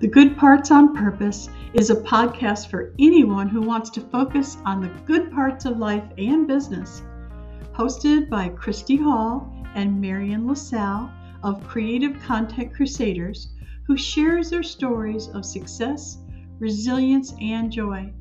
[0.00, 4.80] The Good Parts on Purpose is a podcast for anyone who wants to focus on
[4.80, 7.02] the good parts of life and business.
[7.72, 11.10] Hosted by Christy Hall and Marian LaSalle
[11.42, 13.48] of Creative Content Crusaders,
[13.88, 16.18] who shares their stories of success,
[16.60, 18.12] resilience, and joy.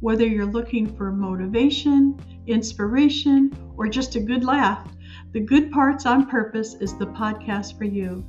[0.00, 2.18] Whether you're looking for motivation,
[2.48, 4.92] inspiration, or just a good laugh,
[5.30, 8.24] The Good Parts on Purpose is the podcast for you.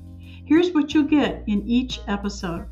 [0.46, 2.68] Here's what you'll get in each episode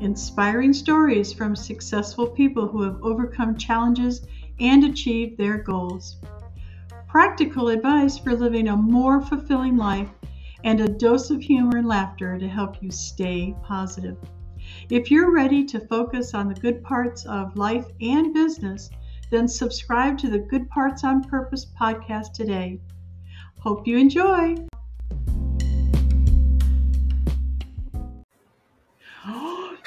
[0.00, 4.26] inspiring stories from successful people who have overcome challenges
[4.60, 6.16] and achieved their goals,
[7.08, 10.10] practical advice for living a more fulfilling life,
[10.64, 14.16] and a dose of humor and laughter to help you stay positive.
[14.90, 18.90] If you're ready to focus on the good parts of life and business,
[19.30, 22.80] then subscribe to the Good Parts on Purpose podcast today.
[23.58, 24.56] Hope you enjoy.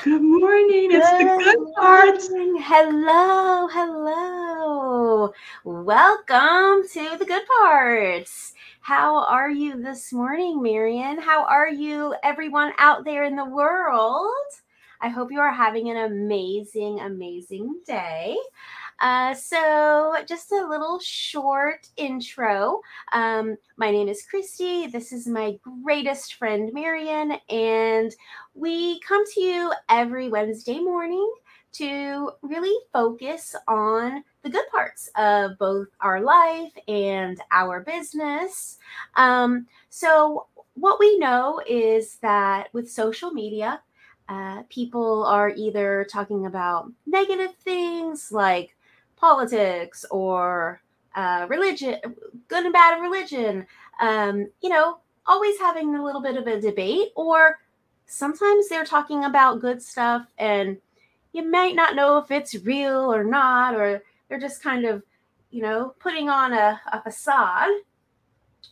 [0.04, 0.92] Good morning.
[0.92, 2.30] It's the good parts.
[2.30, 5.34] Hello, hello.
[5.66, 8.54] Welcome to the good parts.
[8.80, 11.20] How are you this morning, Marian?
[11.20, 14.32] How are you, everyone out there in the world?
[15.02, 18.38] I hope you are having an amazing, amazing day.
[19.02, 22.82] Uh, so, just a little short intro.
[23.14, 24.88] Um, my name is Christy.
[24.88, 28.14] This is my greatest friend, Marian, and
[28.54, 31.34] we come to you every Wednesday morning
[31.72, 38.80] to really focus on the good parts of both our life and our business.
[39.16, 43.82] Um, so, what we know is that with social media,
[44.28, 48.76] uh, people are either talking about negative things like
[49.20, 50.82] politics or
[51.16, 51.98] uh, religion,
[52.48, 53.66] good and bad of religion,
[54.00, 57.60] um, you know, always having a little bit of a debate, or
[58.06, 60.78] sometimes they're talking about good stuff and
[61.34, 65.04] you might not know if it's real or not, or they're just kind of,
[65.52, 67.70] you know, putting on a, a facade.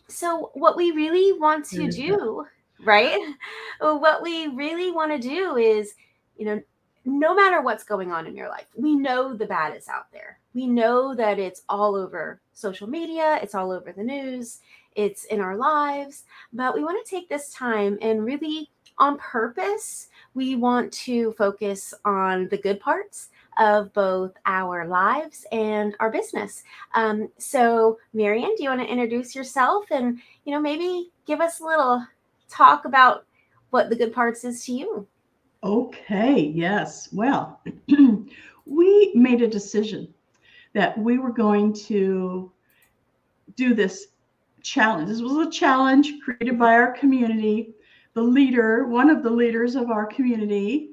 [0.08, 2.46] So, what we really want to do,
[2.84, 3.18] right?
[3.80, 5.94] What we really want to do is,
[6.36, 6.60] you know,
[7.04, 10.37] no matter what's going on in your life, we know the bad is out there.
[10.54, 14.60] We know that it's all over social media, it's all over the news,
[14.96, 16.24] it's in our lives.
[16.52, 21.94] But we want to take this time and really, on purpose, we want to focus
[22.04, 23.28] on the good parts
[23.58, 26.64] of both our lives and our business.
[26.94, 31.60] Um, so, Marian, do you want to introduce yourself and, you know, maybe give us
[31.60, 32.04] a little
[32.48, 33.24] talk about
[33.70, 35.06] what the good parts is to you?
[35.62, 37.08] Okay, yes.
[37.12, 37.60] Well,
[38.66, 40.12] we made a decision
[40.74, 42.50] that we were going to
[43.56, 44.08] do this
[44.62, 45.08] challenge.
[45.08, 47.74] This was a challenge created by our community,
[48.14, 50.90] the leader, one of the leaders of our community.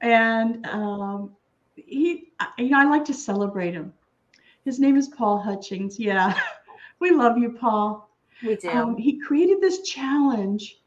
[0.00, 1.36] And um,
[1.74, 3.92] he, you know, I like to celebrate him.
[4.64, 5.98] His name is Paul Hutchings.
[5.98, 6.38] Yeah,
[7.00, 8.10] we love you, Paul.
[8.42, 8.68] We do.
[8.68, 10.80] Um, he created this challenge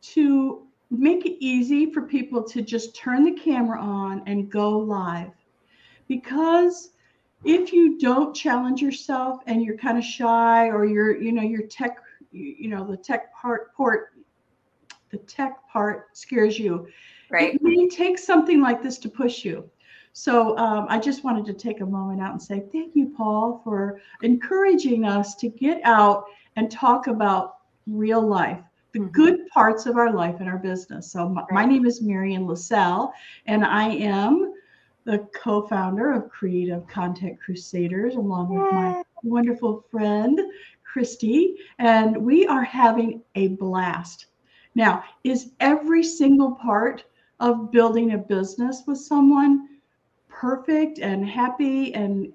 [0.00, 5.32] to make it easy for people to just turn the camera on and go live.
[6.06, 6.90] Because
[7.44, 11.62] if you don't challenge yourself and you're kind of shy or you're, you know, your
[11.62, 11.98] tech,
[12.32, 14.12] you, you know, the tech part port,
[15.10, 16.88] the tech part scares you.
[17.30, 17.54] Right.
[17.54, 19.68] It may take something like this to push you.
[20.12, 23.60] So um, I just wanted to take a moment out and say thank you, Paul,
[23.62, 26.24] for encouraging us to get out
[26.56, 28.60] and talk about real life
[28.92, 29.12] the Mhm.
[29.12, 31.12] good parts of our life and our business.
[31.12, 33.12] So my, my name is Marian LaSalle,
[33.46, 34.47] and I am
[35.08, 40.38] the co-founder of Creative Content Crusaders, along with my wonderful friend
[40.84, 44.26] Christy, and we are having a blast.
[44.74, 47.04] Now, is every single part
[47.40, 49.80] of building a business with someone
[50.28, 52.30] perfect and happy and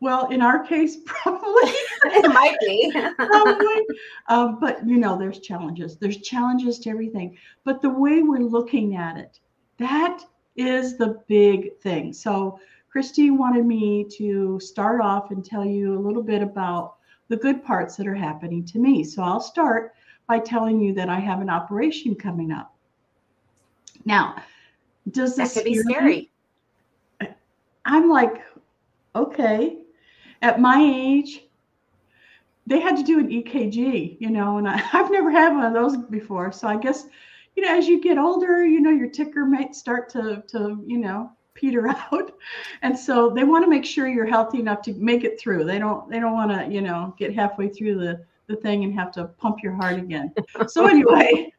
[0.00, 1.72] well, in our case, probably
[2.06, 2.90] it might be.
[3.16, 3.82] probably.
[4.28, 5.98] Um, but you know, there's challenges.
[5.98, 7.36] There's challenges to everything.
[7.64, 9.40] But the way we're looking at it,
[9.76, 10.24] that
[10.56, 12.12] is the big thing.
[12.12, 12.58] So
[12.90, 16.96] Christy wanted me to start off and tell you a little bit about
[17.28, 19.02] the good parts that are happening to me.
[19.02, 19.94] So I'll start
[20.28, 22.74] by telling you that I have an operation coming up.
[24.04, 24.36] Now,
[25.10, 26.30] does this that could be scary.
[27.84, 28.42] I'm like,
[29.14, 29.78] okay.
[30.42, 31.44] At my age,
[32.66, 35.72] they had to do an EKG, you know, and I, I've never had one of
[35.72, 36.52] those before.
[36.52, 37.06] So I guess,
[37.56, 40.98] you know, as you get older, you know, your ticker might start to, to, you
[40.98, 42.32] know, peter out.
[42.82, 45.64] And so they want to make sure you're healthy enough to make it through.
[45.64, 48.94] They don't, they don't want to, you know, get halfway through the, the thing and
[48.94, 50.32] have to pump your heart again.
[50.66, 51.52] So anyway,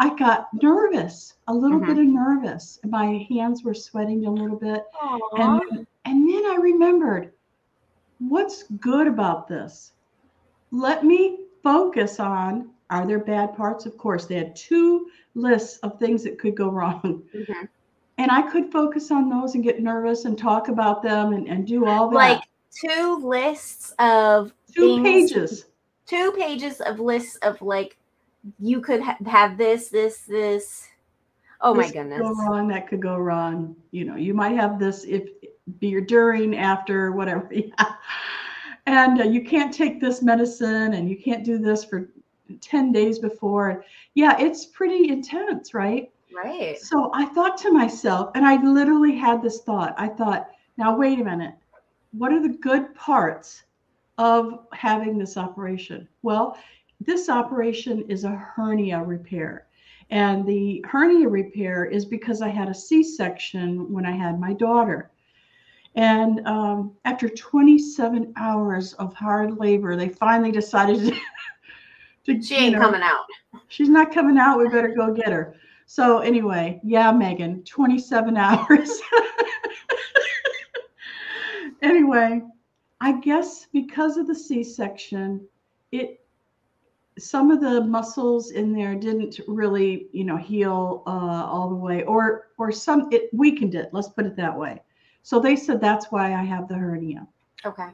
[0.00, 1.86] I got nervous, a little Mhm.
[1.86, 2.78] bit of nervous.
[2.84, 4.82] My hands were sweating a little bit.
[5.38, 7.32] And and then I remembered
[8.18, 9.92] what's good about this?
[10.70, 13.86] Let me focus on are there bad parts?
[13.86, 17.22] Of course, they had two lists of things that could go wrong.
[17.34, 17.68] Mhm.
[18.18, 21.66] And I could focus on those and get nervous and talk about them and, and
[21.66, 22.14] do all that.
[22.16, 22.40] like
[22.72, 25.66] two lists of two things- pages.
[26.06, 27.96] two pages of lists of like
[28.60, 30.86] you could ha- have this this this
[31.62, 33.74] oh my This could goodness Go wrong, that could go wrong.
[33.90, 35.28] You know, you might have this if
[35.80, 37.48] be your during, after, whatever.
[37.50, 37.72] Yeah.
[38.86, 42.10] And uh, you can't take this medicine and you can't do this for
[42.60, 43.84] 10 days before.
[44.14, 46.10] Yeah, it's pretty intense, right?
[46.34, 49.94] right So I thought to myself, and I literally had this thought.
[49.98, 51.54] I thought, now wait a minute.
[52.12, 53.64] What are the good parts
[54.18, 56.08] of having this operation?
[56.22, 56.56] Well,
[57.00, 59.66] this operation is a hernia repair.
[60.10, 64.52] And the hernia repair is because I had a C section when I had my
[64.52, 65.10] daughter.
[65.96, 71.14] And um, after 27 hours of hard labor, they finally decided
[72.24, 72.42] to.
[72.42, 73.24] she you know, coming out
[73.68, 74.58] She's not coming out.
[74.58, 75.54] We better go get her.
[75.86, 79.00] So anyway, yeah, Megan, 27 hours.
[81.82, 82.42] anyway,
[83.00, 85.46] I guess because of the C-section,
[85.92, 86.20] it
[87.16, 91.10] some of the muscles in there didn't really, you know, heal uh,
[91.46, 93.90] all the way, or or some it weakened it.
[93.92, 94.82] Let's put it that way.
[95.22, 97.26] So they said that's why I have the hernia.
[97.64, 97.90] okay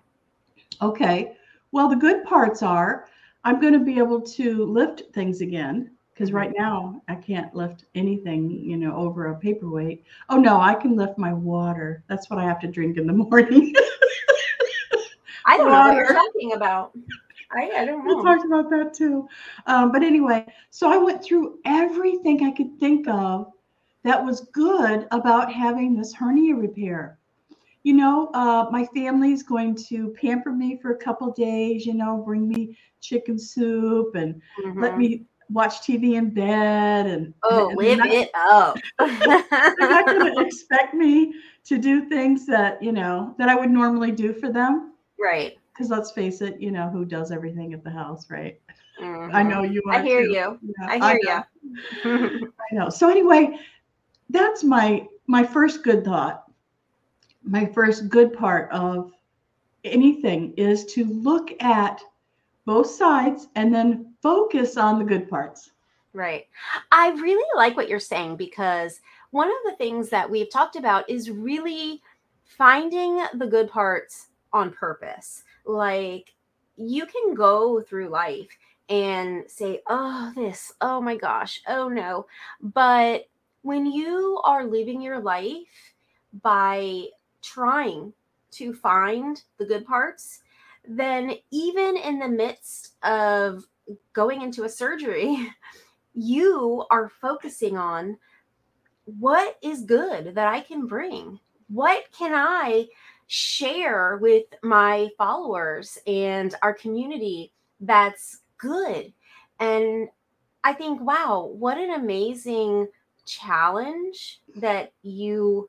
[0.83, 1.37] Okay.
[1.73, 3.07] Well, the good parts are
[3.45, 6.33] I'm going to be able to lift things again because Mhm.
[6.33, 10.05] right now I can't lift anything, you know, over a paperweight.
[10.29, 12.05] Oh no, I can lift my water.
[12.09, 13.75] That's what I have to drink in the morning.
[15.47, 16.93] i don't know what you're talking about
[17.53, 18.05] i, I don't know.
[18.05, 19.29] we talked about that too.
[19.67, 23.53] Um, but anyway, so I went through everything I could think of
[24.05, 27.20] that was good about having this hernia repair.
[27.83, 32.23] You know, uh, my family's going to pamper me for a couple days, you know,
[32.25, 34.41] bring me chicken soup and
[34.77, 34.99] let Mhm.
[34.99, 37.07] me watch TV in bed.
[37.07, 41.35] And oh and live not- it up They're not going to expect me
[41.65, 44.93] to do things that, you know, that I would normally do for them.
[45.19, 48.61] right Because let's face it, you know, who does everything at the house, right?
[49.33, 49.49] I Mhm.
[49.51, 49.95] know you are.
[49.95, 50.33] i hear too.
[50.33, 51.41] you Yeah, i hear you
[52.71, 52.91] I know.
[52.91, 53.59] So anyway,
[54.29, 56.50] that's my my first good thought.
[57.43, 59.13] My first good part of
[59.85, 62.01] anything is to look at
[62.67, 65.71] both sides and then focus on the good parts.
[66.13, 66.47] Right.
[66.91, 69.01] I really like what you're saying because
[69.31, 72.03] one of the things that we've talked about is really
[72.45, 75.45] finding the good parts on purpose.
[75.65, 76.35] Like
[76.77, 78.49] you can go through life
[78.89, 82.27] and say, oh, this, oh my gosh, oh no.
[82.61, 83.29] But
[83.63, 85.95] when you are living your life
[86.43, 87.05] by
[87.43, 88.13] trying
[88.53, 90.41] to find the good parts,
[90.87, 93.65] then even in the midst of
[94.13, 95.49] going into a surgery,
[96.15, 98.17] you are focusing on
[99.05, 101.39] what is good that I can bring.
[101.69, 102.87] What can I
[103.27, 109.13] share with my followers and our community that's good?
[109.59, 110.09] And
[110.65, 112.89] I think, wow, what an amazing
[113.27, 115.69] challenge that you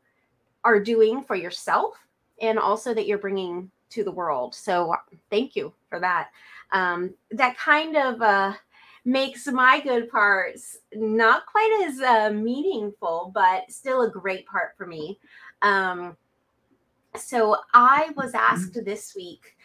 [0.63, 1.95] are doing for yourself
[2.41, 4.55] and also that you're bringing to the world.
[4.55, 4.95] So
[5.29, 6.29] thank you for that.
[6.71, 8.53] Um, that kind of uh,
[9.05, 14.85] makes my good parts not quite as uh, meaningful, but still a great part for
[14.85, 15.19] me.
[15.61, 16.15] Um,
[17.15, 19.57] so I was asked this week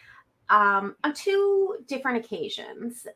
[0.49, 3.07] um, on two different occasions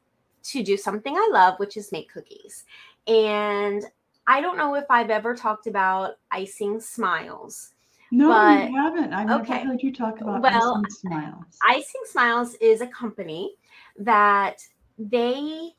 [0.42, 2.64] to do something I love, which is make cookies.
[3.06, 3.84] And
[4.30, 7.74] I don't know if I've ever talked about icing smiles.
[8.12, 9.12] No, But- you haven't.
[9.12, 11.58] I've never heard you talk about Well, icing smiles.
[11.66, 13.56] Icing Smiles is a company
[13.98, 14.62] that
[14.98, 15.74] they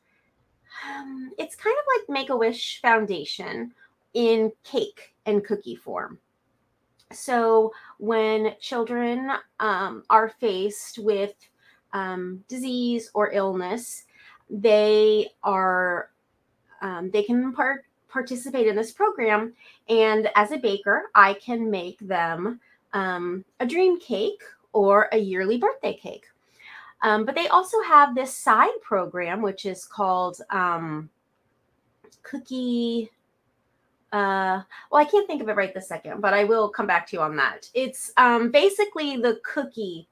[0.87, 3.73] um, it's kind of like Make a Wish Foundation
[4.13, 6.19] in cake and cookie form.
[7.11, 11.33] So when children um, are faced with
[11.93, 14.05] um, disease or illness,
[14.49, 16.09] they are
[16.81, 19.53] um, they can part, participate in this program.
[19.89, 22.59] And as a baker, I can make them
[22.93, 24.41] um, a dream cake
[24.73, 26.25] or a yearly birthday cake.
[27.03, 31.09] Um, but they also have this side program, which is called um,
[32.23, 33.09] Cookie.
[34.11, 37.07] Uh, well, I can't think of it right this second, but I will come back
[37.07, 37.69] to you on that.
[37.73, 40.07] It's um, basically the cookie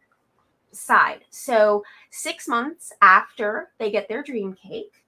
[0.72, 1.26] side.
[1.30, 4.99] So, six months after they get their dream cake,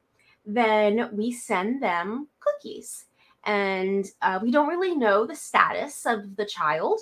[0.46, 3.06] then we send them cookies.
[3.44, 7.00] And uh, we don't really know the status of the child,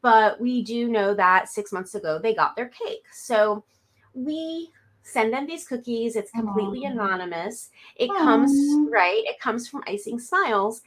[0.00, 3.04] but we do know that six months ago they got their cake.
[3.12, 3.64] So
[4.14, 4.70] we
[5.02, 6.14] send them these cookies.
[6.14, 6.92] It's completely Aww.
[6.92, 7.70] anonymous.
[7.96, 8.52] It comes,
[8.90, 9.22] right?
[9.24, 10.82] It comes from Icing Smiles.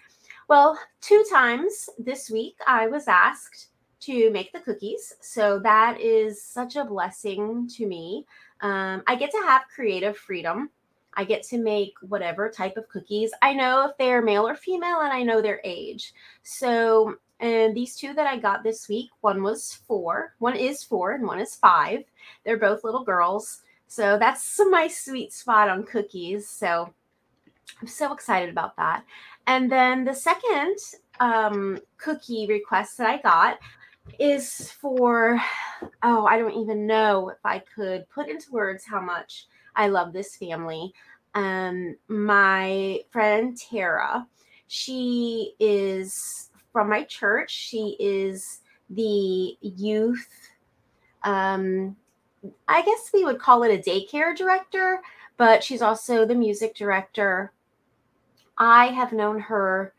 [0.47, 3.69] Well, two times this week I was asked
[4.01, 5.13] to make the cookies.
[5.21, 8.25] So that is such a blessing to me.
[8.61, 10.69] Um, I get to have creative freedom.
[11.15, 13.31] I get to make whatever type of cookies.
[13.41, 16.13] I know if they're male or female, and I know their age.
[16.43, 21.11] So, and these two that I got this week, one was four, one is four,
[21.11, 22.03] and one is five.
[22.43, 23.61] They're both little girls.
[23.87, 26.49] So that's my sweet spot on cookies.
[26.49, 26.93] So
[27.81, 29.03] I'm so excited about that.
[29.45, 30.77] And then the second
[31.19, 33.59] um, cookie request that I got
[34.19, 35.39] is for,
[36.03, 40.13] oh, I don't even know if I could put into words how much I love
[40.13, 40.93] this family.
[41.35, 44.27] Um, my friend Tara,
[44.67, 47.51] she is from my church.
[47.51, 50.27] She is the youth,
[51.23, 51.95] um,
[52.67, 55.01] I guess we would call it a daycare director,
[55.37, 57.53] but she's also the music director.
[58.57, 59.93] I have known her,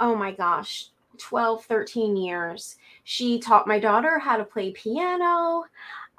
[0.00, 2.76] oh my gosh, 12, 13 years.
[3.04, 5.64] She taught my daughter how to play piano.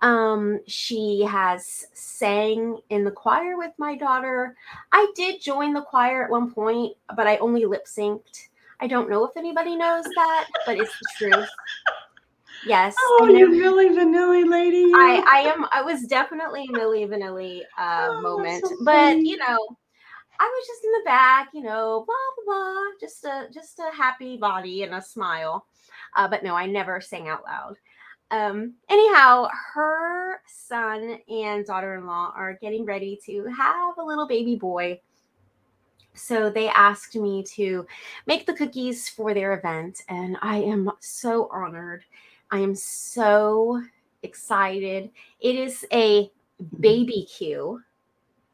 [0.02, 4.56] Um, she has sang in the choir with my daughter.
[4.92, 8.50] I did join the choir at one point, but I only lip synced.
[8.80, 11.50] I don't know if anybody knows that, but it's the truth.
[12.66, 12.96] Yes.
[13.00, 14.92] Oh, you Milli Vanilli lady.
[14.94, 19.38] I, I am I was definitely a Milli Vanilli uh, Oh, moment, so but you
[19.38, 19.58] know,
[20.40, 23.96] I was just in the back, you know, blah blah blah, just a just a
[23.96, 25.66] happy body and a smile.
[26.16, 27.78] Uh, but no, I never sang out loud.
[28.32, 35.00] Um, anyhow, her son and daughter-in-law are getting ready to have a little baby boy.
[36.14, 37.86] So they asked me to
[38.26, 42.04] make the cookies for their event, and I am so honored.
[42.52, 43.82] I am so
[44.24, 45.12] excited.
[45.40, 46.32] It is a
[46.80, 47.82] baby Q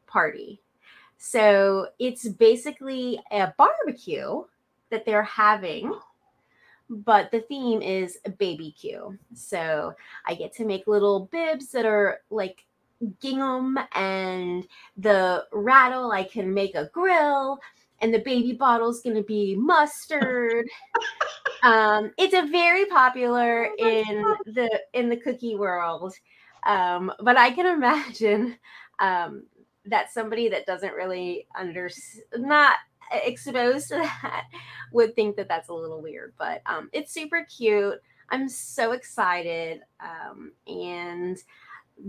[0.06, 0.60] party.
[1.16, 4.44] So it's basically a barbecue
[4.90, 5.98] that they're having,
[6.90, 9.18] but the theme is baby Q.
[9.34, 9.94] So
[10.26, 12.64] I get to make little bibs that are like
[13.20, 17.58] gingham and the rattle I can make a grill
[18.00, 20.66] and the baby bottle's going to be mustard.
[21.62, 24.38] um, it's a very popular Oh in gosh.
[24.46, 26.14] the in the cookie world.
[26.64, 28.58] Um, but I can imagine
[28.98, 29.44] um,
[29.86, 31.88] that somebody that doesn't really under
[32.36, 32.76] not
[33.24, 34.44] exposed to that
[34.92, 36.34] would think that that's a little weird.
[36.38, 38.00] But um, it's super cute.
[38.30, 41.38] I'm so excited, um, and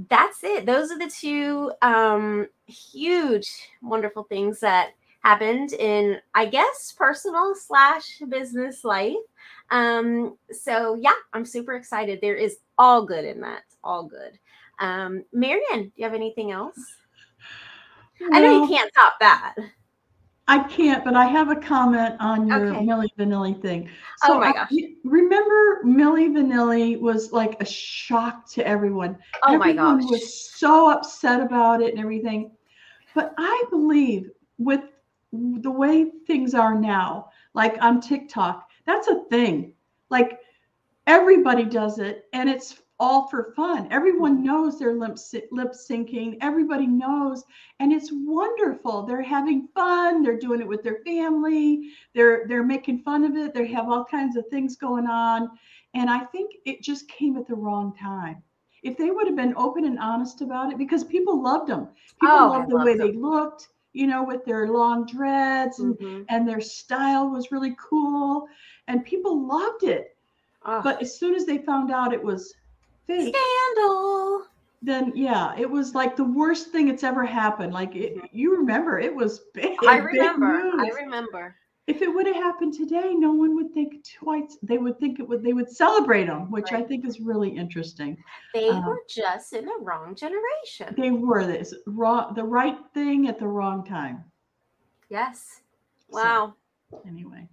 [0.09, 0.65] that's it.
[0.65, 8.21] Those are the two um, huge, wonderful things that happened in, I guess, personal slash
[8.29, 9.15] business life.
[9.71, 12.19] Um, so yeah, I'm super excited.
[12.21, 13.63] There is all good in that.
[13.83, 14.37] All good.
[14.79, 16.77] Um, Marian, do you have anything else?
[18.31, 19.55] I know you can't top that.
[20.47, 22.85] I can't, but I have a comment on your Okay.
[22.85, 23.89] Milli Vanilli thing.
[24.25, 24.71] Oh my I- gosh.
[24.71, 29.17] you- remember Milli Vanilli was like a shock to everyone.
[29.43, 30.11] Oh my everyone gosh.
[30.11, 32.51] was so upset about it and everything.
[33.15, 34.81] But I believe with
[35.33, 39.73] the way things are now, like on TikTok, that's a thing.
[40.09, 40.39] Like
[41.07, 43.87] everybody does it and it's all for fun.
[43.91, 45.17] Everyone knows they're lip,
[45.51, 46.37] lip syncing.
[46.41, 47.43] Everybody knows
[47.79, 49.03] and it's wonderful.
[49.03, 50.21] They're having fun.
[50.21, 51.89] They're doing it with their family.
[52.13, 53.53] They're they're making fun of it.
[53.53, 55.49] They have all kinds of things going on.
[55.93, 58.41] And I think it just came at the wrong time.
[58.83, 61.89] If they would have been open and honest about it, because people loved them.
[62.19, 65.97] People Oh, loved the way loved they looked, you know, with their long dreads and,
[65.97, 66.25] Mhm.
[66.29, 68.47] and their style was really cool.
[68.87, 70.15] And people loved it.
[70.65, 72.53] Oh, But as soon as they found out it was
[73.07, 74.43] fake, scandal.
[74.81, 77.73] then yeah, it was like the worst thing that's ever happened.
[77.73, 79.77] Like it, you remember, it was big.
[79.87, 80.45] I big remember.
[80.79, 81.55] I remember.
[81.87, 84.57] If it would have happened today, no one would think twice.
[84.63, 85.43] They would think it would.
[85.43, 88.17] They would celebrate them, which I think is really interesting.
[88.55, 90.95] They Um, were just in the wrong generation.
[90.97, 94.23] They were this wrong, the right thing at the wrong time.
[95.09, 95.61] yes.
[96.09, 96.53] So, Wow.
[97.07, 97.47] Anyway,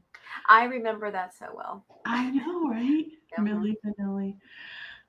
[0.49, 1.85] I remember that so well.
[2.07, 3.05] I know, right?
[3.39, 3.45] Mhm.
[3.47, 4.37] Milli Vanilli.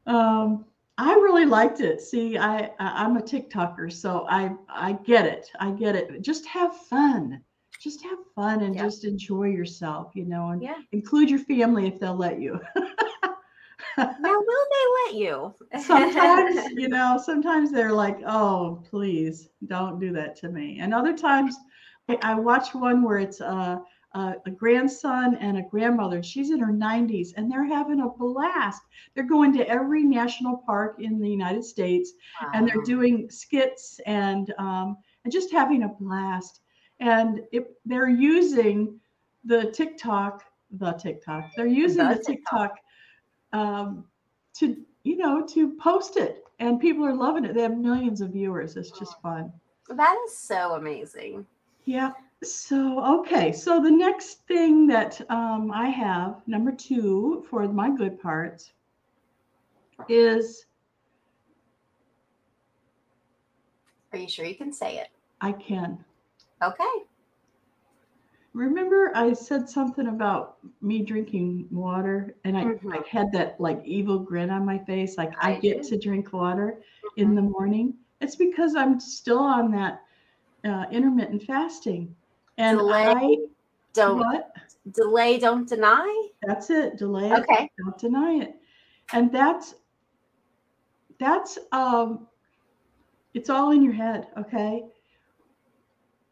[0.05, 0.65] Um,
[0.97, 2.01] I really liked it.
[2.01, 5.49] See, I, I I'm a TikToker, so I I get it.
[5.59, 6.21] I get it.
[6.21, 7.41] Just have fun.
[7.79, 8.83] Just have fun and Yeah.
[8.83, 10.75] just enjoy yourself, you know, and Yeah.
[10.91, 12.59] include your family if they'll let you.
[13.97, 15.53] now, will they let you?
[15.83, 20.79] sometimes, you know, sometimes they're like, oh, please don't do that to me.
[20.79, 21.57] And other times,
[22.21, 23.81] I, watch one where it's a,
[24.13, 26.21] a, a grandson and a grandmother.
[26.21, 28.81] She's in her 90s and they're having a blast.
[29.13, 32.13] They're going to every national park in the United States
[32.53, 36.61] and they're doing skits and um, and just having a blast.
[36.99, 38.99] And it, they're using
[39.45, 41.51] the TikTok, the TikTok.
[41.55, 42.75] They're using The the TikTok
[43.51, 44.05] um,
[44.55, 47.53] to you know to post it, and people are loving it.
[47.53, 48.77] They have millions of viewers.
[48.77, 49.51] It's just fun.
[49.89, 51.45] That is so amazing.
[51.85, 52.11] Yeah.
[52.43, 53.51] So okay.
[53.51, 58.73] So the next thing that um, I have, number two for my good parts,
[60.09, 60.65] is
[64.11, 65.09] Are you sure you can say it?
[65.41, 66.03] I can.
[66.61, 67.03] Okay.
[68.53, 72.93] Remember, I said something about me drinking water, and I, Mhm.
[72.93, 76.31] I had that like evil grin on my face, like I, I get to drink
[76.31, 76.79] water
[77.17, 77.95] in the morning.
[78.21, 80.03] It's because I'm still on that
[80.63, 82.15] uh, intermittent fasting,
[82.57, 83.37] and Delay, I
[83.93, 84.53] Don't what?
[84.91, 86.29] delay, don't deny.
[86.41, 86.97] That's it.
[86.97, 87.39] Delay it.
[87.39, 87.69] Okay.
[87.77, 88.55] Don't deny it.
[89.13, 89.75] And that's
[91.19, 92.27] that's um,
[93.33, 94.27] it's all in your head.
[94.37, 94.83] Okay.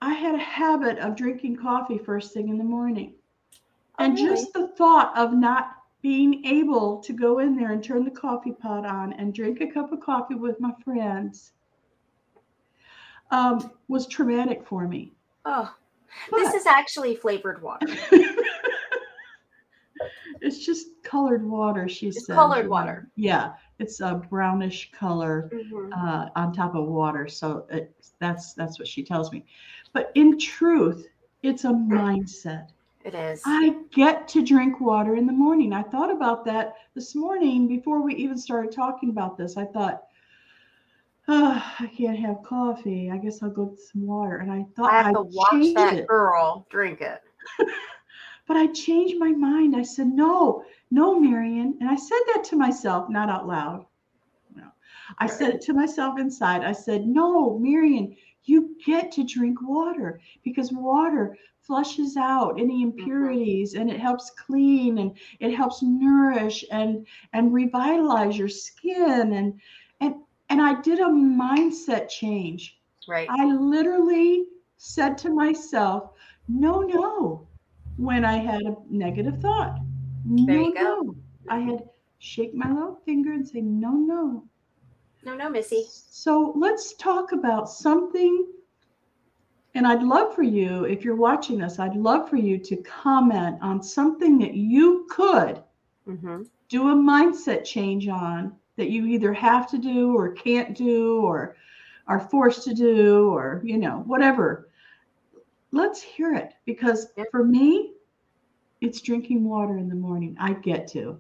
[0.01, 3.13] I had a habit of drinking coffee first thing in the morning.
[4.00, 4.30] Oh, And really?
[4.30, 8.54] just the thought of not being able to go in there and turn the coffee
[8.54, 11.51] pot on and drink a cup of coffee with my friends
[13.30, 15.13] um, was traumatic for me.
[15.46, 15.74] Oh,
[16.32, 17.88] this is actually flavored water.
[20.41, 22.36] it's just colored water, she It's said.
[22.36, 23.10] colored water.
[23.15, 25.91] Yeah, it's a brownish color Mhm.
[25.94, 27.27] uh, on top of water.
[27.27, 29.46] So it, that's that's what she tells me.
[29.94, 31.08] But in truth,
[31.44, 32.70] it's a mindset.
[33.03, 33.41] It is.
[33.46, 35.74] I get to drink water in the morning.
[35.74, 39.58] I thought about that this morning before we even started talking about this.
[39.58, 40.03] I thought,
[41.32, 43.10] oh, I can't have coffee.
[43.12, 44.38] I guess I'll go get some water.
[44.38, 46.08] And I thought I have to watch that it.
[46.08, 47.22] girl drink it.
[48.52, 49.78] But I changed my mind.
[49.78, 51.78] I said, no, no, Marian.
[51.80, 53.86] And I said that to myself, not out loud.
[54.54, 54.65] No.
[55.20, 56.62] I said it to myself inside.
[56.62, 58.13] I said, no, Marian,
[58.44, 63.00] you get to drink water because water flushes out any mm-hmm.
[63.00, 69.62] impurities and it helps clean and it helps nourish and and revitalize your skin and
[70.52, 72.80] and I did a mindset change.
[73.08, 73.28] Right.
[73.30, 74.46] I literally
[74.78, 76.12] said to myself,
[76.48, 77.48] no, no,
[77.98, 79.80] when I had a negative thought.
[80.26, 81.02] No, There you go.
[81.02, 81.16] no.
[81.50, 84.44] I had shake my little finger and say, no, no.
[85.24, 85.86] No, no, Missy.
[85.88, 88.48] So let's talk about something.
[89.74, 93.58] And I'd love for you, if you're watching this, I'd love for you to comment
[93.62, 95.64] on something that you could
[96.08, 96.44] Mm-hmm.
[96.70, 101.55] do a mindset change on that you either have to do or can't do or
[102.07, 104.69] are forced to do or you know whatever
[105.71, 107.93] let's hear it because for me
[108.81, 111.17] it's drinking water in the morning i get to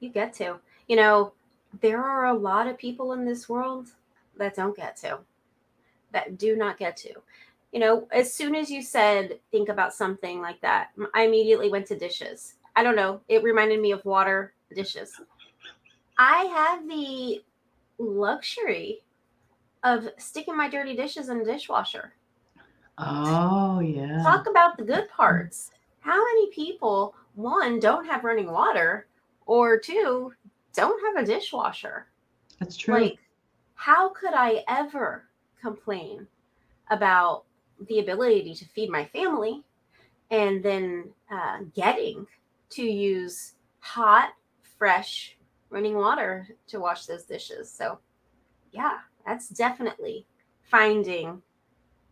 [0.00, 0.58] You get to.
[0.88, 1.32] You know,
[1.80, 3.88] there are a lot of people in this world
[4.38, 5.18] that don't get to,
[6.12, 7.12] that do not get to.
[7.70, 11.86] You know, as soon as you said, think about something like that, I immediately went
[11.88, 12.54] to dishes.
[12.74, 13.20] I don't know.
[13.28, 15.20] It reminded me of water, dishes.
[16.22, 17.42] I have the
[17.98, 19.02] luxury
[19.82, 22.12] of sticking my dirty dishes in a dishwasher.
[22.98, 25.70] oh yeah talk about the good parts.
[26.00, 29.06] How many people, one, don't have running water,
[29.46, 30.34] or two,
[30.74, 32.06] don't have a dishwasher?
[32.58, 33.18] that's true Like,
[33.74, 35.24] how could I ever
[35.58, 36.26] complain
[36.90, 37.44] about
[37.88, 39.62] the ability to feed my family
[40.30, 42.26] and then uh, getting
[42.70, 44.34] to use hot,
[44.76, 45.38] fresh
[45.70, 47.70] running water to wash those dishes?
[47.70, 47.98] So,
[48.72, 50.26] yeah, that's definitely
[50.62, 51.42] finding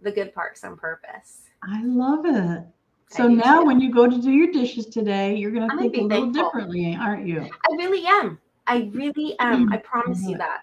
[0.01, 1.43] the good parts on purpose.
[1.63, 2.63] i love it
[3.09, 3.67] so now too.
[3.67, 6.45] when you go to do your dishes today you're going to think a little thankful.
[6.45, 8.39] differently aren't you I really am.
[8.67, 9.73] I really am.
[9.73, 10.61] I promise you that.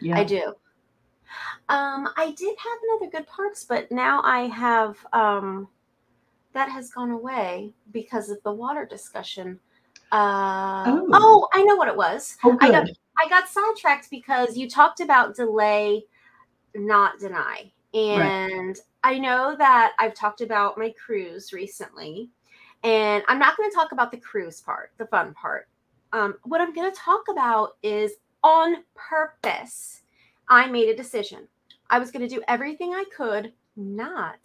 [0.00, 0.52] yeah I do.
[1.68, 5.68] Um, I did have another good parts, but now I have um
[6.52, 9.60] that has gone away because of the water discussion.
[10.12, 11.08] Uh, Oh.
[11.12, 11.48] oh.
[11.52, 12.36] I know what it was.
[12.44, 16.04] oh I got I got sidetracked because you talked about delay,
[16.74, 17.70] not deny.
[17.94, 22.30] And I know that I've talked about my cruise recently,
[22.84, 25.68] and I'm not going to talk about the cruise part, the fun part.
[26.12, 28.12] Um, what I'm going to talk about is
[28.44, 30.02] on purpose.
[30.48, 31.48] I made a decision.
[31.90, 34.38] I was going to do everything I could not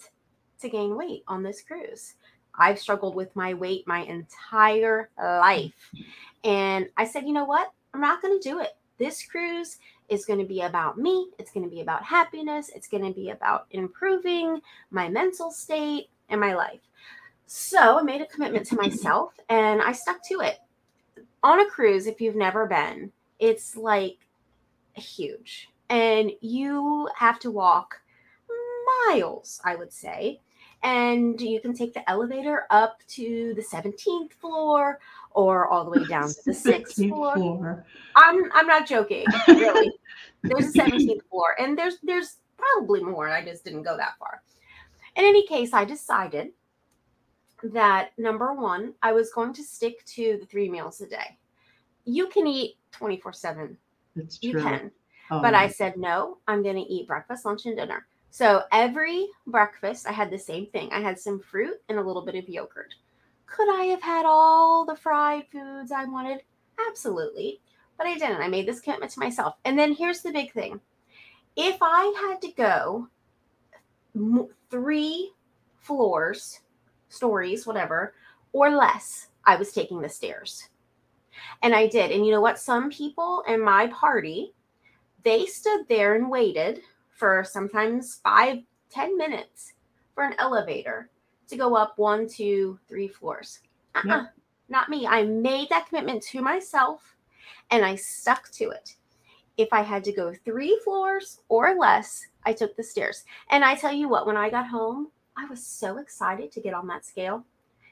[0.61, 2.13] to gain weight on this cruise.
[2.55, 5.91] I've struggled with my weight my entire life.
[6.43, 7.71] And I said, you know what?
[7.93, 8.75] I'm not going to do it.
[8.97, 9.77] This cruise
[10.09, 11.29] is going to be about me.
[11.39, 12.69] It's going to be about happiness.
[12.75, 14.61] It's going to be about improving
[14.91, 16.81] my mental state and my life.
[17.45, 20.59] So I made a commitment to myself and I stuck to it.
[21.43, 24.17] On a cruise, if you've never been, it's like
[24.93, 25.69] huge.
[25.89, 28.01] And you have to walk
[29.07, 30.39] miles, I would say.
[30.83, 34.99] And you can take the elevator up to the 17th floor
[35.31, 37.35] or all the way down to the sixth floor.
[37.35, 37.85] floor.
[38.15, 39.91] I'm I'm not joking, really.
[40.43, 43.29] there's a 17th floor, and there's there's probably more.
[43.29, 44.41] I just didn't go that far.
[45.15, 46.51] In any case, I decided
[47.63, 51.37] that number one, I was going to stick to the three meals a day.
[52.05, 53.77] You can eat 24 7.
[54.15, 54.49] That's true.
[54.51, 54.91] You can.
[55.31, 58.05] Oh, but I said, no, I'm going to eat breakfast, lunch, and dinner.
[58.33, 60.89] So every breakfast, I had the same thing.
[60.91, 62.95] I had some fruit and a little bit of yogurt.
[63.45, 66.41] Could I have had all the fried foods I wanted?
[66.89, 67.61] Absolutely.
[67.95, 68.41] But I didn't.
[68.41, 69.57] I made this commitment to myself.
[69.65, 70.81] And then here's the big thing
[71.55, 73.07] if I had to go
[74.71, 75.31] three
[75.77, 76.61] floors,
[77.09, 78.15] stories, whatever,
[78.51, 80.69] or less, I was taking the stairs.
[81.61, 82.09] And I did.
[82.09, 82.57] And you know what?
[82.57, 84.55] Some people in my party,
[85.23, 86.81] they stood there and waited
[87.23, 88.57] for sometimes five,
[88.89, 89.71] ten minutes
[90.13, 91.09] for an elevator
[91.47, 93.61] to go up one, two, three floors.
[93.95, 94.33] Uh-uh, yep.
[94.67, 95.07] Not me.
[95.07, 97.15] I made that commitment to myself
[97.71, 98.97] and I stuck to it.
[99.55, 103.23] If I had to go three floors or less, I took the stairs.
[103.51, 105.07] And I tell you what, when I got home,
[105.37, 107.45] I was so excited to get on that scale.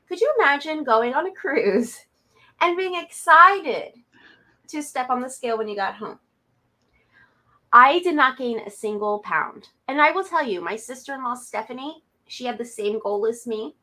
[0.10, 2.02] Could you imagine going on a cruise
[2.60, 3.94] and being excited
[4.68, 6.20] to step on the scale when you got home?
[7.74, 9.70] I did not gain a single pound.
[9.88, 13.26] And I will tell you, my sister in law, Stephanie, she had the same goal
[13.26, 13.76] as me.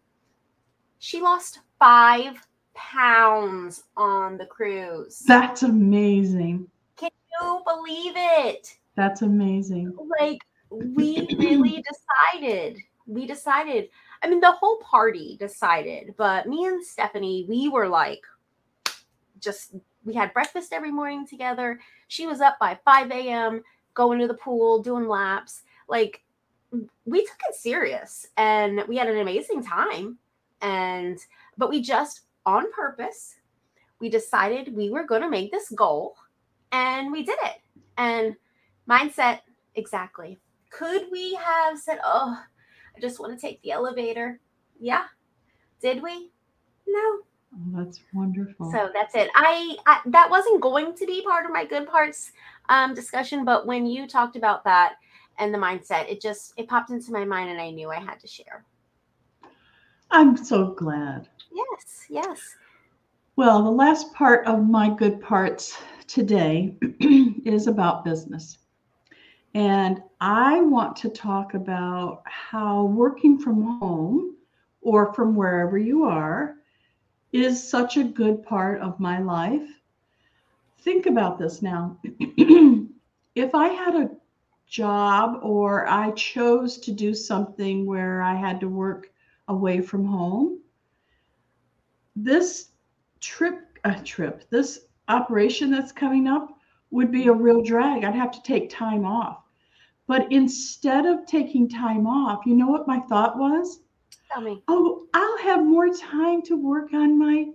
[0.98, 5.20] She lost five pounds on the cruise.
[5.26, 6.68] That's amazing.
[6.96, 8.76] Can you believe it?
[8.96, 9.96] That's amazing.
[10.20, 11.84] Like, we really
[12.34, 12.78] decided.
[13.06, 13.88] We decided.
[14.22, 18.20] I mean, the whole party decided, but me and Stephanie, we were like,
[19.40, 19.74] just,
[20.04, 21.80] we had breakfast every morning together.
[22.08, 23.62] She was up by 5 a.m.,
[23.98, 25.62] going to the pool, doing laps.
[25.88, 26.22] Like,
[27.04, 30.18] we took it serious and we had an amazing time.
[30.62, 31.18] And,
[31.58, 33.34] but we just on purpose,
[34.00, 36.16] we decided we were going to make this goal
[36.70, 37.60] and we did it.
[37.96, 38.36] And
[38.88, 39.40] mindset,
[39.74, 40.38] exactly.
[40.70, 42.40] Could we have said, oh,
[42.96, 44.38] I just want to take the elevator?
[44.78, 45.06] Yeah.
[45.82, 46.30] Did we?
[46.86, 47.18] No.
[47.54, 48.70] Oh, that's wonderful.
[48.70, 49.30] So that's it.
[49.34, 52.30] I, I, that wasn't going to be part of my good parts
[52.68, 54.96] um, discussion, but when you talked about that,
[55.38, 58.20] and the mindset it just it popped into my mind and i knew i had
[58.20, 58.64] to share.
[60.10, 61.28] I'm so glad.
[61.52, 62.40] Yes yes.
[63.36, 66.76] Well the last part of my good parts today
[67.44, 68.58] is about business.
[69.54, 74.36] And i want to talk about how working from home
[74.80, 76.56] or from wherever you are
[77.32, 79.68] is such a good part of my life
[80.80, 81.98] think about this now
[83.34, 84.10] if i had a
[84.68, 89.10] job or I chose to do something where I had to work
[89.48, 90.60] away from home,
[92.14, 92.68] this
[93.20, 96.50] trip, a uh, trip, this operation that's coming up
[96.90, 98.04] would be a real drag.
[98.04, 99.42] I'd have to take time off.
[100.06, 103.80] But instead of taking time off, you know what my thought was?
[104.32, 104.62] Tell me.
[104.68, 107.50] Oh, I'll have more time to work on my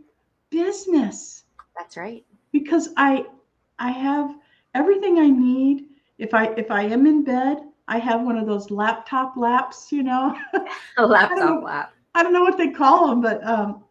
[0.50, 1.44] business.
[1.78, 2.24] That's right.
[2.54, 3.26] Because I
[3.80, 4.38] I have
[4.74, 5.88] everything I need
[6.18, 7.58] if I if I am in bed,
[7.89, 10.38] I have one of those laptop laps, you know.
[10.98, 11.94] A laptop lap.
[12.16, 13.84] I don't know what they call them, but um,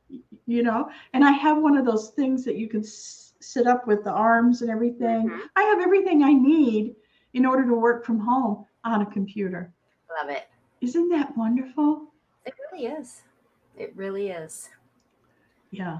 [0.46, 3.86] you know, and I have one of those things that you can s- sit up
[3.86, 5.28] with the arms and everything.
[5.28, 5.40] Mm-hmm.
[5.56, 6.94] I have everything I need
[7.34, 9.72] in order to work from home on a computer.
[10.20, 10.48] Love it.
[10.80, 12.12] Isn't that wonderful?
[12.44, 13.22] It really is.
[13.76, 14.70] It really is.
[15.70, 15.98] Yeah.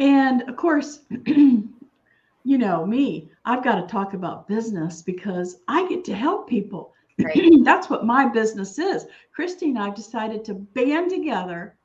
[0.00, 1.68] And of course, you
[2.44, 6.94] know me, I've got to talk about business because I get to help people.
[7.22, 7.52] Right.
[7.64, 9.06] That's what my business is.
[9.30, 11.76] Christy and I decided to band together.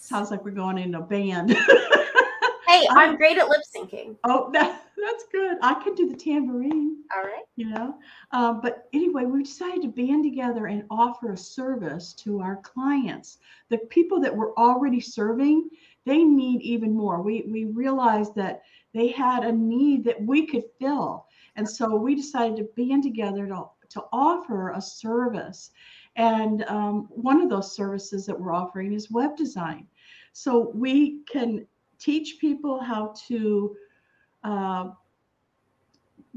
[0.00, 1.50] Sounds like we're going in a band.
[2.66, 4.16] hey, I'm great at lip syncing.
[4.24, 5.58] Oh, that, that's good.
[5.60, 7.02] I can do the tambourine.
[7.14, 7.44] All right.
[7.56, 7.98] You know,
[8.32, 13.38] um, but anyway, we decided to band together and offer a service to our clients.
[13.68, 15.68] The people that we're already serving,
[16.06, 17.20] they need even more.
[17.20, 18.62] We we realized that
[18.94, 21.26] they had a need that we could fill.
[21.56, 25.70] And so we decided to band together to, to offer a service.
[26.16, 29.86] And um, one of those services that we're offering is web design.
[30.32, 31.66] So we can
[31.98, 33.76] teach people how to
[34.44, 34.90] uh,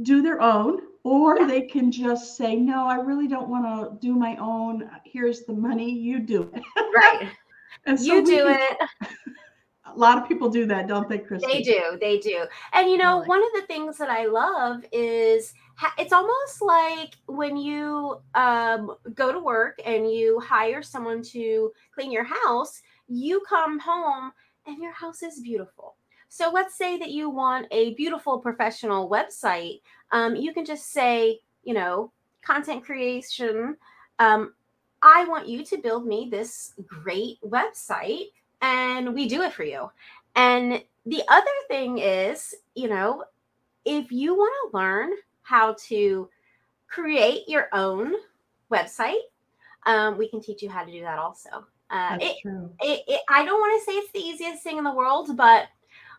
[0.02, 4.16] do their own, or they can just say, No, I really don't want to do
[4.16, 4.90] my own.
[5.06, 6.64] Here's the money, you do it.
[6.96, 7.30] Right.
[7.86, 8.60] And so you do can-
[9.02, 9.10] it.
[9.96, 11.48] A lot of people do that, don't they, Christy?
[11.48, 11.98] They do.
[12.00, 12.46] They do.
[12.74, 15.54] And you know, one of the things that I love is
[15.98, 22.12] it's almost like when you um, go to work and you hire someone to clean
[22.12, 24.32] your house, you come home
[24.66, 25.96] and your house is beautiful.
[26.28, 29.82] So let's say that you want a beautiful professional website.
[30.12, 32.12] Um, you can just say, you know,
[32.44, 33.76] content creation.
[34.20, 34.54] Um,
[35.02, 38.28] I want you to build me this great website
[38.62, 39.90] and we do it for you.
[40.36, 43.24] And the other thing is, you know,
[43.86, 46.30] if you want to learn how to
[46.88, 48.14] create your own
[48.72, 49.22] website,
[49.86, 51.50] um, we can teach you how to do that also.
[51.90, 52.38] Uh, it,
[52.82, 55.68] it, it, I don't want to say it's the easiest thing in the world, but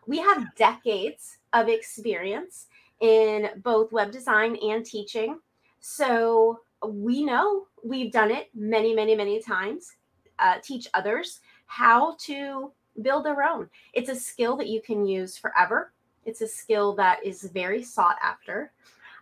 [0.05, 2.67] we have decades of experience
[2.99, 5.39] in both web design and teaching.
[5.79, 9.95] So we know we've done it many, many, many times.
[10.39, 11.39] Uh, teach others
[11.71, 12.69] how to
[13.01, 13.69] build their own.
[13.93, 15.93] It's a skill that you can use forever.
[16.25, 18.73] It's a skill that is very sought after.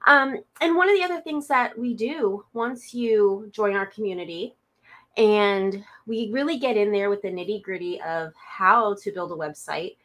[0.07, 4.55] Um, and one of the other things that we do once you join our community
[5.15, 9.35] and we really get in there with the nitty gritty of how to build a
[9.35, 9.97] website,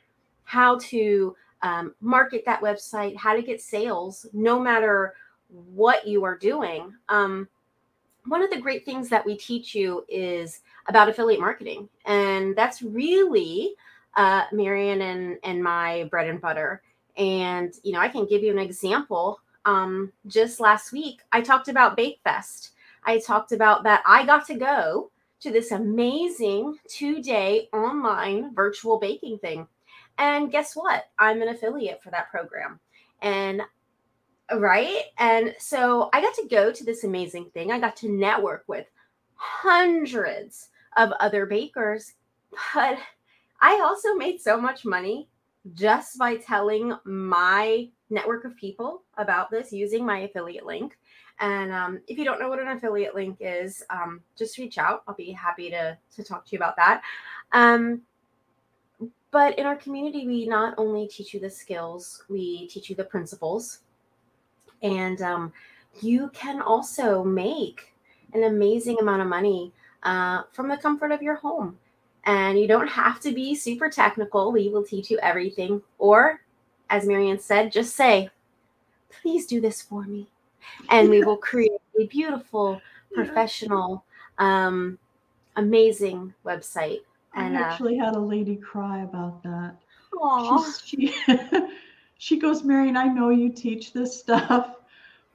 [0.43, 5.15] how to um, market that website, how to get sales, no matter
[5.49, 6.93] what you are doing.
[7.09, 7.49] Um,
[8.27, 12.83] one of the great things that we teach you is about affiliate marketing, and that's
[12.83, 13.75] really
[14.17, 16.83] uh, Marian and and my bread and butter.
[17.17, 19.41] And you know, I can give you an example.
[19.65, 22.73] Um, just last week, I talked about Bake Fest.
[23.05, 28.99] I talked about that I got to go to this amazing two day online virtual
[28.99, 29.67] baking thing.
[30.19, 31.05] And guess what?
[31.19, 32.81] I'm an affiliate for that program.
[33.21, 33.63] And
[34.53, 35.03] right.
[35.19, 37.73] And so I got to go to this amazing thing.
[37.73, 38.87] I got to network with
[39.35, 42.15] hundreds of other bakers.
[42.75, 42.99] But
[43.61, 45.29] I also made so much money
[45.75, 50.97] just by telling my network of people about this using my affiliate link.
[51.41, 55.03] And um, if you don't know what an affiliate link is, um, just reach out.
[55.09, 57.03] I'll be happy to, to talk to you about that.
[57.53, 58.03] Um,
[59.31, 63.05] but in our community, we not only teach you the skills, we teach you the
[63.05, 63.81] principles.
[64.83, 65.53] And um,
[66.01, 67.95] you can also make
[68.33, 69.73] an amazing amount of money
[70.05, 71.79] uh, from the comfort of your home.
[72.25, 74.51] And you don't have to be super technical.
[74.51, 75.83] We will teach you everything.
[75.99, 76.41] Or,
[76.89, 78.31] as Marian said, just say,
[79.11, 80.29] please do this for me
[80.91, 82.81] and we will create a beautiful,
[83.15, 84.05] professional,
[84.39, 84.99] um,
[85.57, 87.01] amazing website.
[87.35, 89.77] And I uh, actually had a lady cry about that.
[90.21, 91.15] aw, She's, she
[92.19, 94.77] she goes, Marian, I know you teach this stuff,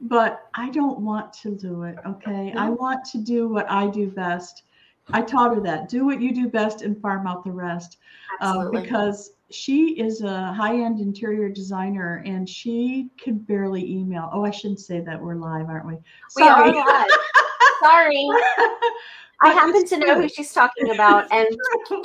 [0.01, 1.97] but I don't want to do it.
[2.05, 2.53] Okay.
[2.55, 4.63] I want to do what I do best.
[5.11, 5.89] I taught her that.
[5.89, 7.97] Do what you do best and farm out the rest.
[8.41, 14.29] Uh, because she is a high-end interior designer and she can barely email.
[14.31, 15.21] Oh, I shouldn't say that.
[15.21, 15.97] We're live, aren't we?
[16.35, 17.07] we are live.
[17.81, 18.27] Sorry,
[19.41, 21.47] I happen to know who she's talking about, and
[21.87, 22.03] true.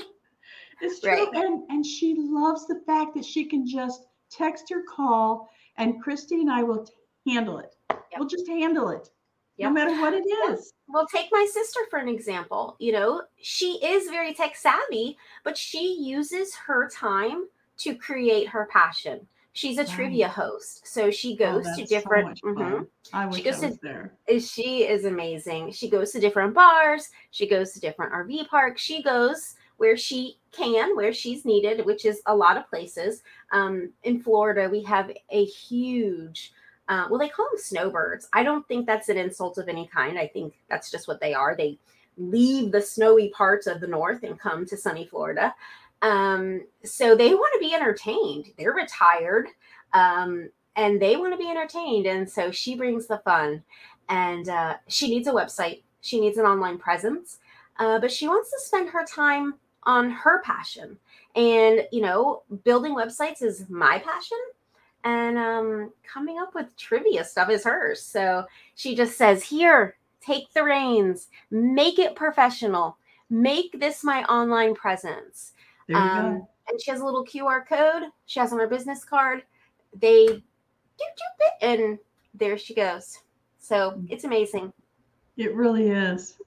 [0.80, 1.10] It's true.
[1.10, 1.28] Right.
[1.34, 6.40] And and she loves the fact that she can just text or call and Christy
[6.40, 6.88] and I will
[7.26, 7.73] handle it.
[8.18, 9.10] We'll just handle it.
[9.56, 9.68] Yep.
[9.68, 10.72] No matter what it is.
[10.88, 12.76] well, take my sister for an example.
[12.80, 17.46] You know, she is very tech savvy, but she uses her time
[17.78, 19.26] to create her passion.
[19.52, 19.88] She's a Right.
[19.90, 22.38] trivia host, so she Oh, goes to different.
[22.40, 22.88] So much Mhm.
[23.12, 24.12] I wish I goes was to- there.
[24.26, 25.70] is she is amazing.
[25.70, 30.38] She goes to different bars, she goes to different RV parks, she goes where she
[30.50, 33.22] can, where she's needed, which is a lot of places.
[33.52, 36.52] Um, in Florida, we have a huge,
[36.88, 38.28] uh, well, they call them snowbirds.
[38.32, 40.18] I don't think that's an insult of any kind.
[40.18, 41.56] I think that's just what they are.
[41.56, 41.78] They
[42.16, 45.54] leave the snowy parts of the north and come to sunny Florida.
[46.02, 48.46] Um, so they want to be entertained.
[48.58, 49.48] They're retired.
[49.92, 52.06] Um, and they want to be entertained.
[52.06, 53.62] And so she brings the fun
[54.08, 55.82] and uh, she needs a website.
[56.00, 57.38] She needs an online presence,
[57.78, 60.98] uh, but she wants to spend her time on her passion.
[61.34, 64.38] And you know, building websites is my passion,
[65.04, 68.02] and um, coming up with trivia stuff is hers.
[68.02, 72.96] So she just says, "Here, take the reins, make it professional,
[73.30, 75.52] make this my online presence."
[75.94, 78.04] Um, and she has a little QR code.
[78.26, 79.42] She has on her business card.
[80.00, 80.42] They doop
[81.40, 81.98] it, and
[82.32, 83.18] there she goes.
[83.58, 84.72] So it's amazing.
[85.36, 86.38] It really is.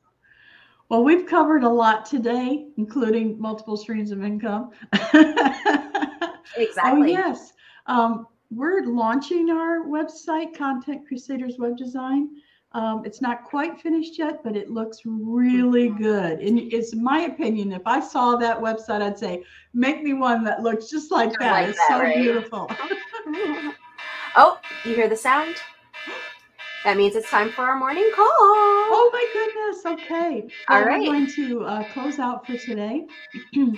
[0.89, 4.71] Well, we've covered a lot today, including multiple streams of income.
[4.93, 6.31] exactly.
[6.57, 7.53] Oh, yes.
[7.87, 12.29] Um, we're launching our website, Content Crusaders Web Design.
[12.73, 16.03] Um, it's not quite finished yet, but it looks really Mm-hmm.
[16.03, 16.39] good.
[16.39, 17.71] And it's my opinion.
[17.71, 21.51] If I saw that website, I'd say, make me one that looks just like that.
[21.51, 22.15] like it's that, so right?
[22.15, 22.69] beautiful.
[24.35, 25.55] oh, you hear the sound?
[26.83, 28.27] That means it's time for our morning call.
[28.29, 30.03] Oh my goodness.
[30.03, 30.49] Okay.
[30.69, 30.99] All Well, right.
[31.01, 33.05] We're going to uh, close out for today.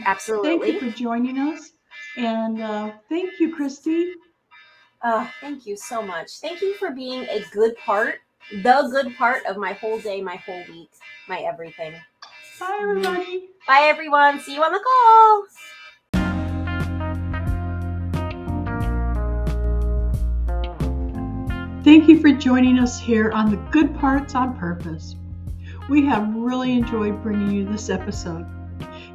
[0.05, 0.51] Absolutely.
[0.59, 1.71] Thank you for joining us.
[2.17, 4.13] And uh, thank you, Christy.
[5.01, 6.39] Oh, thank you so much.
[6.39, 8.15] Thank you for being a good part,
[8.51, 10.91] the good part of my whole day, my whole week,
[11.29, 11.93] my everything.
[12.59, 13.49] Bye, everybody.
[13.65, 14.41] Bye, everyone.
[14.41, 15.45] See you on the call.
[21.85, 25.15] Thank you for joining us here on the Good Parts on Purpose.
[25.87, 28.45] We have really enjoyed bringing you this episode.